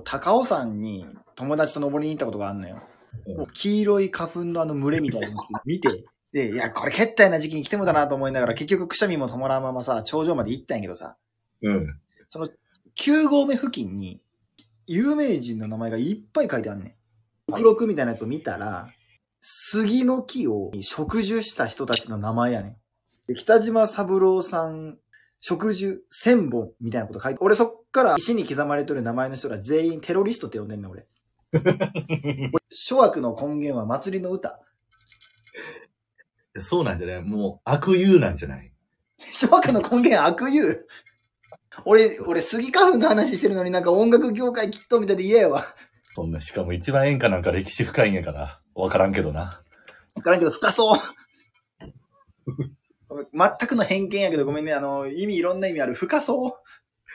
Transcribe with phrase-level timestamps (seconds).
[0.00, 2.82] 高尾山に友達と登りに行ったことがあるのよ。
[3.26, 11.16] う黄色い花粉のあの群れみたいなやつ見て、で、いや、これ決体な時期に来てもだなと思いながら、結局くしゃみも止まらんままさ、頂上まで行ったんやけどさ、
[11.60, 12.00] うん。
[12.30, 12.48] その
[12.98, 14.22] 9合目付近に、
[14.86, 16.96] 有名人の名前がいっぱい書いてあんね
[17.48, 17.52] ん。
[17.52, 18.88] 目録みたいなやつを見たら、
[19.42, 22.76] 杉の木を植樹した人たちの名前やねん。
[23.26, 24.98] で北島三郎さん、
[25.44, 31.06] 植樹千本みたいなこと書いて、俺そっから石に刻まれとる名前の人ら全員テロリストって呼んでんねん、俺。
[32.72, 34.60] 諸悪の根源は祭りの歌。
[36.60, 37.22] そうなんじゃない？
[37.22, 38.72] もう悪友なんじゃない？
[39.32, 40.86] 諸悪の根源は悪友。
[41.84, 45.64] 俺、俺、杉花粉の話してるのになんか音楽業界きっとみたいで嫌やわ。
[46.14, 48.60] そんな、しかも一番演歌なんか歴史深いんやから。
[48.74, 49.62] わからんけどな。
[50.14, 50.98] わからんけど深そう。
[53.32, 54.74] 全くの偏見やけどごめんね。
[54.74, 55.94] あの、意味いろんな意味ある。
[55.94, 56.52] 深そう。